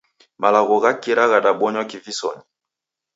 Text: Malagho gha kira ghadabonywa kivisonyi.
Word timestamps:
Malagho 0.41 0.75
gha 0.83 0.91
kira 1.03 1.23
ghadabonywa 1.31 1.83
kivisonyi. 1.89 2.43